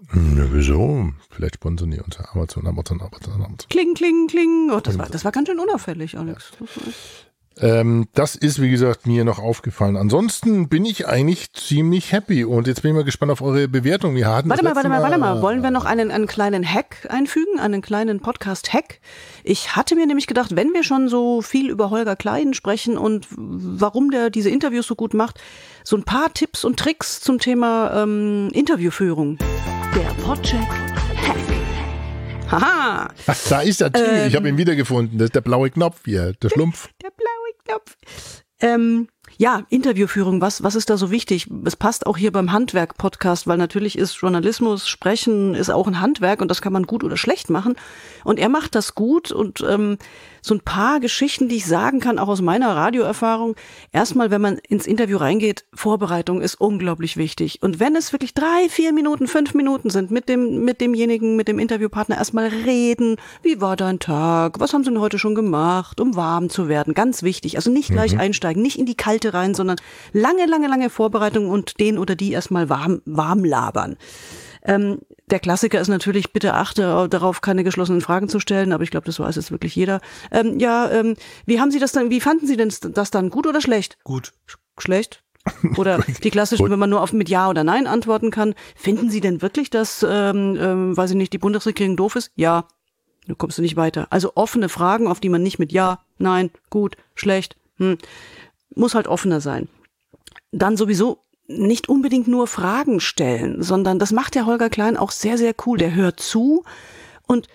[0.10, 1.10] Hm, Ja, wieso?
[1.30, 3.58] Vielleicht sponsern die uns ja Amazon, Amazon, Amazon, Amazon.
[3.70, 4.70] Kling, kling, kling.
[4.72, 6.52] Oh, das war, das war ganz schön unauffällig, Alex.
[6.88, 7.24] Echt-
[7.60, 9.98] Ähm, das ist, wie gesagt, mir noch aufgefallen.
[9.98, 14.16] Ansonsten bin ich eigentlich ziemlich happy und jetzt bin ich mal gespannt auf eure Bewertung.
[14.16, 15.42] Wir hatten Warte mal, warte mal, warte mal.
[15.42, 19.00] Wollen wir noch einen, einen kleinen Hack einfügen, einen kleinen Podcast-Hack?
[19.44, 23.28] Ich hatte mir nämlich gedacht, wenn wir schon so viel über Holger Klein sprechen und
[23.32, 25.40] warum der diese Interviews so gut macht,
[25.84, 29.38] so ein paar Tipps und Tricks zum Thema ähm, Interviewführung.
[29.96, 30.60] Der Podcheck
[31.26, 31.38] Hack.
[32.50, 34.08] Haha, Ach, da ist der Typ.
[34.28, 35.18] ich habe ihn wiedergefunden.
[35.18, 36.88] Das ist der blaue Knopf hier, der Schlumpf.
[37.02, 37.27] der Knopf.
[38.60, 41.48] Ähm, ja, Interviewführung, was, was ist da so wichtig?
[41.66, 46.42] Es passt auch hier beim Handwerk-Podcast, weil natürlich ist Journalismus, Sprechen ist auch ein Handwerk
[46.42, 47.76] und das kann man gut oder schlecht machen.
[48.24, 49.98] Und er macht das gut und ähm,
[50.42, 53.56] so ein paar Geschichten, die ich sagen kann, auch aus meiner Radioerfahrung.
[53.92, 57.62] Erstmal, wenn man ins Interview reingeht, Vorbereitung ist unglaublich wichtig.
[57.62, 61.48] Und wenn es wirklich drei, vier Minuten, fünf Minuten sind, mit dem, mit demjenigen, mit
[61.48, 63.18] dem Interviewpartner erstmal reden.
[63.42, 64.60] Wie war dein Tag?
[64.60, 66.94] Was haben sie denn heute schon gemacht, um warm zu werden?
[66.94, 67.56] Ganz wichtig.
[67.56, 69.78] Also nicht gleich einsteigen, nicht in die kalte rein, sondern
[70.14, 73.98] lange, lange, lange Vorbereitung und den oder die erstmal warm, warm labern.
[74.64, 78.92] Ähm, der Klassiker ist natürlich, bitte achte darauf, keine geschlossenen Fragen zu stellen, aber ich
[78.92, 80.00] glaube, das weiß jetzt wirklich jeder.
[80.32, 83.46] Ähm, ja, ähm, wie haben Sie das dann, wie fanden Sie denn das dann gut
[83.46, 83.98] oder schlecht?
[84.04, 84.34] Gut.
[84.78, 85.24] Schlecht?
[85.76, 88.56] Oder die klassischen, wenn man nur auf mit Ja oder Nein antworten kann.
[88.76, 92.32] Finden Sie denn wirklich, dass, ähm, ähm, weiß ich nicht, die Bundesregierung doof ist?
[92.36, 92.66] Ja.
[93.28, 94.08] Du kommst du nicht weiter.
[94.10, 97.98] Also offene Fragen, auf die man nicht mit Ja, Nein, gut, schlecht, hm,
[98.74, 99.68] muss halt offener sein.
[100.52, 105.38] Dann sowieso nicht unbedingt nur Fragen stellen, sondern das macht der Holger Klein auch sehr,
[105.38, 105.78] sehr cool.
[105.78, 106.64] Der hört zu
[107.26, 107.48] und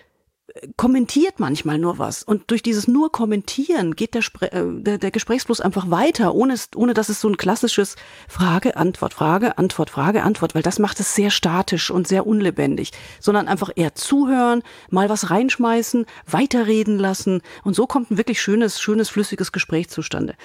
[0.77, 2.23] kommentiert manchmal nur was.
[2.23, 6.55] Und durch dieses nur Kommentieren geht der, Spre äh, der, der Gesprächsfluss einfach weiter, ohne,
[6.75, 7.95] ohne dass es so ein klassisches
[8.27, 12.91] Frage, Antwort, Frage, Antwort, Frage, Antwort, weil das macht es sehr statisch und sehr unlebendig,
[13.19, 17.41] sondern einfach eher zuhören, mal was reinschmeißen, weiterreden lassen.
[17.63, 20.35] Und so kommt ein wirklich schönes, schönes, flüssiges Gespräch zustande.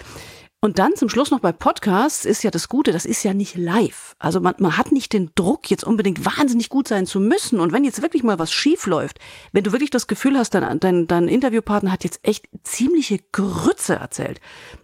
[0.60, 3.56] Und dann zum Schluss noch bei Podcasts ist ja das Gute, das ist ja nicht
[3.56, 4.16] live.
[4.18, 7.60] Also man, man hat nicht den Druck, jetzt unbedingt wahnsinnig gut sein zu müssen.
[7.60, 9.20] Und wenn jetzt wirklich mal was schief läuft,
[9.52, 13.94] wenn du wirklich das Gefühl hast, dein, dein, dein Interviewpartner hat jetzt echt ziemliche Grütze
[13.94, 14.40] erzählt,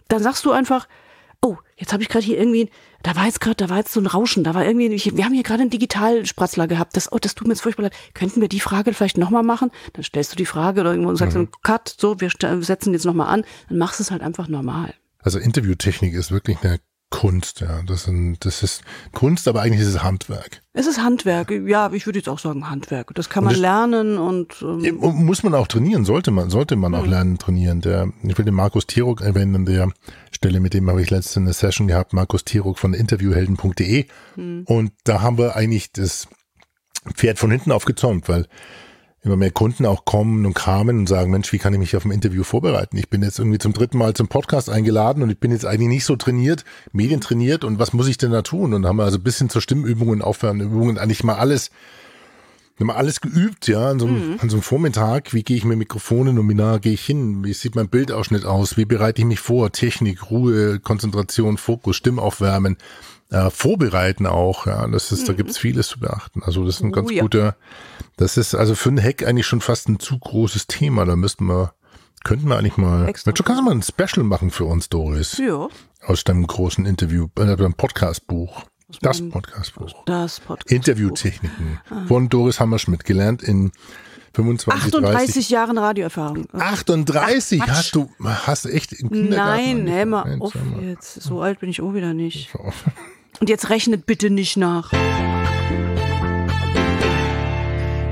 [0.07, 0.87] dann sagst du einfach,
[1.41, 2.69] oh, jetzt habe ich gerade hier irgendwie,
[3.03, 5.33] da war jetzt gerade, da war jetzt so ein Rauschen, da war irgendwie, wir haben
[5.33, 7.93] hier gerade einen Digitalspratzler gehabt, das, oh, das tut mir jetzt furchtbar leid.
[8.13, 9.71] Könnten wir die Frage vielleicht nochmal machen?
[9.91, 11.49] Dann stellst du die Frage oder irgendwo und sagst, mhm.
[11.63, 12.29] Cut, so, wir
[12.61, 14.93] setzen jetzt nochmal an, dann machst du es halt einfach normal.
[15.25, 17.81] Also Interviewtechnik ist wirklich eine Kunst, ja.
[17.87, 20.61] Das, sind, das ist Kunst, aber eigentlich ist es Handwerk.
[20.73, 23.11] Es ist Handwerk, ja, ich würde jetzt auch sagen Handwerk.
[23.15, 26.93] Das kann man das, lernen und ähm, muss man auch trainieren, sollte man, sollte man
[26.93, 27.81] auch lernen trainieren.
[27.81, 29.91] Der, ich will den Markus Tirok erwähnen an der
[30.31, 34.05] Stelle, mit dem habe ich letzte eine Session gehabt, Markus Tirok von interviewhelden.de.
[34.35, 34.63] Mhm.
[34.65, 36.27] Und da haben wir eigentlich das
[37.15, 38.45] Pferd von hinten aufgezäumt, weil
[39.25, 42.05] immer mehr Kunden auch kommen und kamen und sagen, Mensch, wie kann ich mich auf
[42.05, 42.97] ein Interview vorbereiten?
[42.97, 45.89] Ich bin jetzt irgendwie zum dritten Mal zum Podcast eingeladen und ich bin jetzt eigentlich
[45.89, 48.73] nicht so trainiert, medientrainiert und was muss ich denn da tun?
[48.73, 51.71] Und haben wir also ein bisschen zur Stimmübungen, Aufwärmübungen, eigentlich mal alles,
[52.79, 54.39] haben alles geübt, ja, an so, einem, mhm.
[54.41, 55.33] an so einem Vormittag.
[55.33, 57.43] Wie gehe ich mit Mikrofonen und nah gehe ich hin?
[57.43, 58.77] Wie sieht mein Bildausschnitt aus?
[58.77, 59.71] Wie bereite ich mich vor?
[59.71, 62.77] Technik, Ruhe, Konzentration, Fokus, Stimmaufwärmen
[63.31, 64.67] äh, vorbereiten auch.
[64.67, 65.25] Ja, das ist, mhm.
[65.27, 66.43] da gibt's vieles zu beachten.
[66.43, 67.21] Also das ist ein ganz oh, ja.
[67.21, 67.55] guter,
[68.17, 71.05] das ist also für einen Hack eigentlich schon fast ein zu großes Thema.
[71.05, 71.73] Da müssten wir,
[72.23, 73.29] könnten wir eigentlich mal, Extra.
[73.29, 75.37] Mensch, du kannst mal ein Special machen für uns, Doris.
[75.37, 75.67] Ja.
[76.05, 78.63] Aus deinem großen Interview, äh, deinem Podcastbuch.
[79.01, 80.05] Das Podcastbuch.
[80.05, 83.71] Das Podcast Interviewtechniken von Doris Hammerschmidt, gelernt in
[84.35, 85.49] 25, 38 30.
[85.49, 86.45] Jahren Radioerfahrung.
[86.53, 89.85] 38 Ach, hast du, hast du echt im Kindergarten?
[89.85, 91.21] Nein, hä, mal auf jetzt.
[91.21, 92.53] So alt bin ich auch wieder nicht.
[93.39, 94.91] Und jetzt rechnet bitte nicht nach.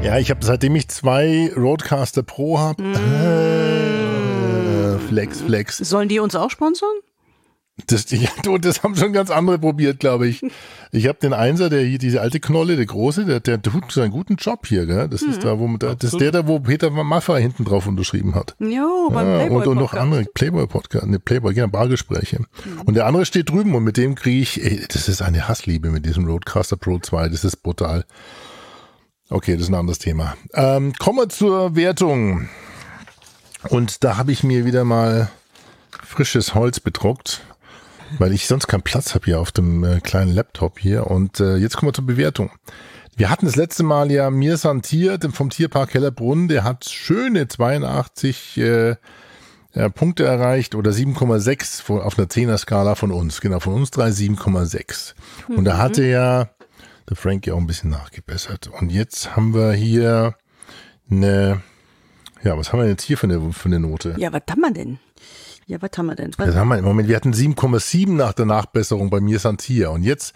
[0.04, 2.84] Ja, ich habe seitdem ich zwei Roadcaster Pro habe.
[2.84, 2.94] Mm.
[4.96, 5.78] Äh, flex, Flex.
[5.78, 6.90] Sollen die uns auch sponsern?
[7.88, 10.46] Das, ja, das haben schon ganz andere probiert, glaube ich.
[10.92, 14.02] Ich habe den Einser, der hier, diese alte Knolle, der große, der, der tut so
[14.02, 15.08] einen guten Job hier, gell?
[15.08, 15.30] Das mhm.
[15.30, 18.36] ist da, wo man da, das ist der da, wo Peter Maffay hinten drauf unterschrieben
[18.36, 18.56] hat.
[18.60, 22.40] Jo, beim ja, Playboy und, und noch andere Playboy-Podcast, ne, Playboy, genau, Bargespräche.
[22.40, 22.82] Mhm.
[22.86, 25.90] Und der andere steht drüben und mit dem kriege ich, ey, das ist eine Hassliebe
[25.90, 28.06] mit diesem Roadcaster Pro 2, das ist brutal.
[29.30, 30.36] Okay, das ist ein anderes Thema.
[30.54, 32.50] Ähm, kommen wir zur Wertung.
[33.70, 35.30] Und da habe ich mir wieder mal
[36.04, 37.42] frisches Holz bedruckt
[38.20, 41.08] weil ich sonst keinen Platz habe hier auf dem äh, kleinen Laptop hier.
[41.08, 42.52] Und äh, jetzt kommen wir zur Bewertung.
[43.16, 46.48] Wir hatten das letzte Mal ja Mirsan Tier vom Tierpark Hellerbrunn.
[46.48, 48.96] Der hat schöne 82 äh,
[49.74, 53.40] äh, Punkte erreicht oder 7,6 auf einer 10er Skala von uns.
[53.42, 55.14] Genau, von uns drei 7,6.
[55.48, 55.58] Mhm.
[55.58, 56.50] Und da hatte ja
[57.10, 58.68] der Frankie auch ein bisschen nachgebessert.
[58.68, 60.36] Und jetzt haben wir hier
[61.10, 61.62] eine,
[62.44, 64.16] ja, was haben wir jetzt hier für eine, für eine Note?
[64.18, 65.00] Ja, was haben wir denn?
[65.66, 66.32] Ja, was haben wir denn?
[66.38, 67.08] Was haben wir im Moment?
[67.08, 69.90] Wir hatten 7,7 nach der Nachbesserung bei mir Santia.
[69.90, 70.34] Und jetzt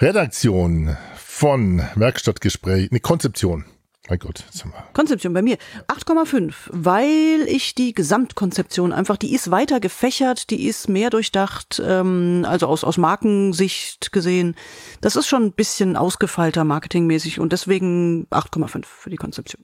[0.00, 3.64] Redaktion von Werkstattgespräch, ne, Konzeption.
[4.08, 4.84] Mein Gott, jetzt haben wir.
[4.94, 10.88] Konzeption bei mir 8,5, weil ich die Gesamtkonzeption einfach, die ist weiter gefächert, die ist
[10.88, 14.56] mehr durchdacht, ähm, also aus, aus Markensicht gesehen.
[15.02, 19.62] Das ist schon ein bisschen ausgefeilter marketingmäßig und deswegen 8,5 für die Konzeption.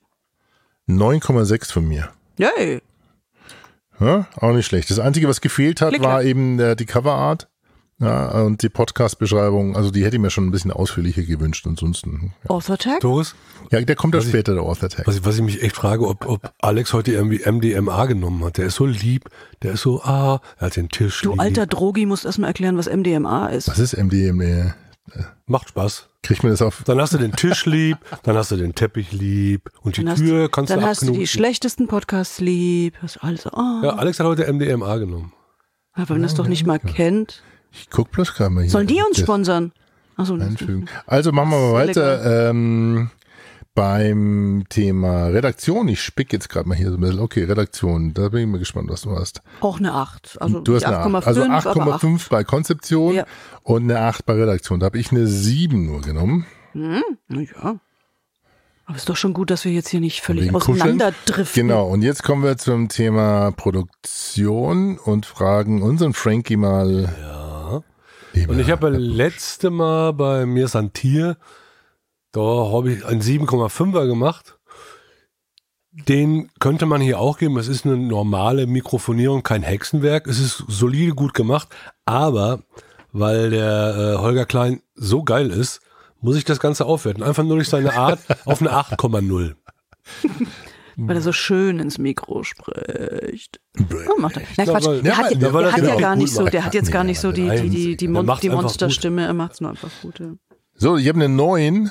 [0.89, 2.11] 9,6 von mir.
[2.37, 2.83] Yay!
[3.99, 4.91] Ja, auch nicht schlecht.
[4.91, 6.27] Das Einzige, was gefehlt hat, Klick, war klack.
[6.27, 7.49] eben äh, die Coverart.
[8.05, 11.67] Ja, und die Podcast-Beschreibung, also die hätte ich mir schon ein bisschen ausführlicher gewünscht.
[11.67, 12.33] Ansonsten.
[12.49, 13.01] Author Tag?
[13.01, 13.35] Doris,
[13.71, 15.07] Ja, der kommt ja ich- später, der Author Tag.
[15.07, 18.59] was ich, was ich mich echt frage, ob, ob Alex heute irgendwie MDMA genommen hat.
[18.59, 19.29] Der ist so lieb,
[19.63, 21.41] der ist so, ah, er hat den Tisch Du lieb.
[21.41, 23.69] alter Drogi musst erstmal erklären, was MDMA ist.
[23.69, 24.75] Was ist MDMA?
[25.47, 26.09] Macht Spaß.
[26.23, 26.83] Kriegt man das auf?
[26.87, 30.13] Dann hast du den Tisch lieb, dann hast du den Teppich lieb und die Dann
[30.13, 32.95] hast, Tür kannst dann du hast du die schlechtesten Podcasts lieb.
[33.03, 35.33] Hast alles, oh, Ja, Alex hat heute MDMA genommen.
[35.93, 37.43] aber wenn man das doch nicht mal kennt.
[37.75, 38.71] Ich guck bloß gerade mal hier.
[38.71, 39.73] Sollen die uns sponsern?
[40.17, 40.89] Achso, Einfügen.
[41.07, 42.49] Also machen wir mal weiter.
[42.51, 43.11] Ähm,
[43.75, 45.89] beim Thema Redaktion.
[45.89, 47.19] Ich spick jetzt gerade mal hier so ein bisschen.
[47.19, 48.15] Okay, Redaktion.
[48.15, 49.41] Da bin ich mal gespannt, was du hast.
[49.61, 50.39] auch eine 8.
[50.41, 51.25] Also Du hast nicht eine 8.
[51.25, 53.27] 8,5, Also aber 8,5 bei Konzeption Ja.
[53.65, 54.79] und eine 8 bei Redaktion.
[54.79, 56.47] Da habe ich eine 7 nur genommen.
[56.73, 57.81] Na ja.
[58.87, 61.67] Aber ist doch schon gut, dass wir jetzt hier nicht völlig auseinanderdriften.
[61.67, 67.13] Genau, und jetzt kommen wir zum Thema Produktion und fragen unseren Frankie mal.
[67.21, 67.44] Ja.
[68.35, 71.37] Lieber Und ich habe Herr letzte Mal bei mir Santier,
[72.33, 74.59] da habe ich einen 7,5er gemacht.
[75.93, 77.57] Den könnte man hier auch geben.
[77.57, 80.27] Es ist eine normale Mikrofonierung, kein Hexenwerk.
[80.27, 81.69] Es ist solide gut gemacht,
[82.05, 82.65] aber
[83.13, 85.81] weil der äh, Holger Klein so geil ist,
[86.21, 87.23] muss ich das Ganze aufwerten.
[87.23, 89.55] Einfach nur durch seine Art auf eine 8,0.
[90.97, 93.61] Weil er so schön ins Mikro spricht.
[94.09, 94.43] Oh, macht er.
[94.43, 95.03] Glaub, Quatsch.
[95.05, 97.05] Der Ja, hat, der, der er hat ja gar nicht so, der hat jetzt gar
[97.05, 99.27] nicht so die, die, die, die, Der Mon die Monsterstimme.
[99.27, 100.19] Er macht es nur einfach gut.
[100.21, 100.35] Ja.
[100.75, 101.91] So, ich habe eine 9.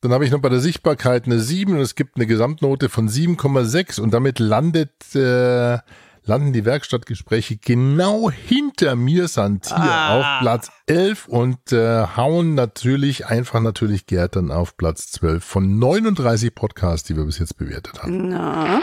[0.00, 3.08] Dann habe ich noch bei der Sichtbarkeit eine 7 und es gibt eine Gesamtnote von
[3.08, 5.78] 7,6 und damit landet, äh,
[6.24, 13.60] landen die Werkstattgespräche genau hinter mir Santier auf Platz 11 und äh, hauen natürlich, einfach
[13.60, 18.28] natürlich Gerd dann auf Platz 12 von 39 Podcasts, die wir bis jetzt bewertet haben.
[18.28, 18.80] Na,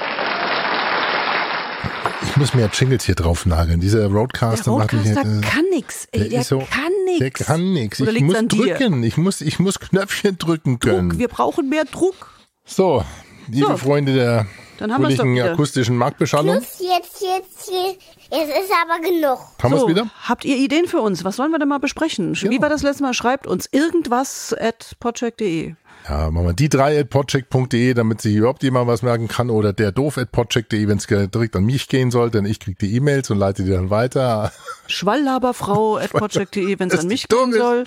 [2.24, 3.80] Ich muss mir ja Jingles hier drauf nageln.
[3.80, 6.08] Dieser der Roadcaster macht mich Roadcaster äh, kann nix.
[6.12, 7.20] Ey, der der, so- kann nix.
[7.20, 8.02] Der kann nichts.
[8.02, 8.48] Oder Ich muss dir?
[8.76, 9.04] drücken.
[9.04, 11.10] Ich muss, ich muss Knöpfchen drücken können.
[11.12, 11.20] Druck.
[11.20, 12.32] Wir brauchen mehr Druck.
[12.66, 13.04] So,
[13.48, 13.78] liebe So.
[13.78, 14.46] Freunde der
[14.80, 15.52] Dann haben wir's doch fröhlichen wieder.
[15.54, 16.56] akustischen Marktbeschallung.
[16.56, 18.02] Jetzt, jetzt, jetzt, jetzt.
[18.32, 19.40] Jetzt ist aber genug.
[19.62, 20.08] Haben wir es So, wieder?
[20.28, 21.24] habt ihr Ideen für uns?
[21.24, 22.36] Was wollen wir denn mal besprechen?
[22.42, 22.62] Wie Ja.
[22.62, 23.14] war das letzte Mal?
[23.14, 25.74] Schreibt uns irgendwas at podcheck.de.
[26.08, 29.50] Ja, machen wir die drei at podcheck.de, damit sich überhaupt jemand was merken kann.
[29.50, 32.78] Oder der doof at podcheck.de, wenn es direkt an mich gehen soll, denn ich kriege
[32.80, 34.52] die E-Mails und leite die dann weiter.
[34.88, 37.58] Schwalllaberfrau at podcheck.de, wenn es an mich gehen ist.
[37.58, 37.84] soll.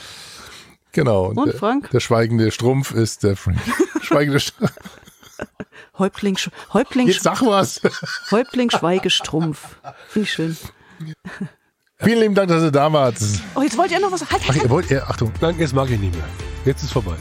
[0.92, 1.28] Genau.
[1.28, 1.90] Und der, Frank?
[1.90, 3.59] Der schweigende Strumpf ist der Frank.
[4.02, 4.72] schweigende Strumpf.
[5.98, 6.38] Häuptling,
[6.72, 7.81] Häuptling, Jetzt sag was.
[8.31, 9.76] Häuptling Schweigestrumpf.
[10.09, 10.57] Finde ich schön.
[11.98, 13.16] Vielen lieben Dank, dass ihr da wart.
[13.55, 14.28] Oh, jetzt wollt ihr noch was?
[14.31, 15.33] Halt, Ach, halt, ihr wollt, ihr, Achtung.
[15.40, 16.24] Nein, jetzt mag ich nicht mehr.
[16.64, 17.14] Jetzt ist vorbei.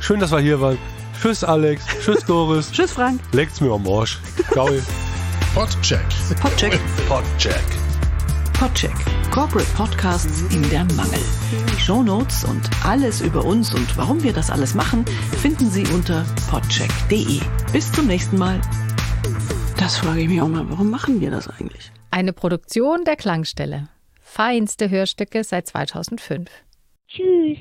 [0.00, 0.78] Schön, dass wir hier waren.
[1.20, 1.84] Tschüss, Alex.
[2.02, 2.70] Tschüss, Doris.
[2.70, 3.20] Tschüss, Frank.
[3.32, 4.18] Leckt's mir am Arsch.
[4.52, 4.68] Ciao.
[5.54, 6.04] Podcheck.
[6.40, 6.78] Podcheck.
[7.08, 7.85] Podcheck.
[8.66, 8.96] Podcheck.
[9.30, 11.20] Corporate Podcasts in der Mangel.
[11.72, 15.04] Die Shownotes und alles über uns und warum wir das alles machen,
[15.40, 17.40] finden Sie unter podcheck.de.
[17.72, 18.60] Bis zum nächsten Mal.
[19.78, 20.68] Das frage ich mich auch mal.
[20.68, 21.92] Warum machen wir das eigentlich?
[22.10, 23.88] Eine Produktion der Klangstelle.
[24.20, 26.50] Feinste Hörstücke seit 2005.
[27.06, 27.58] Tschüss.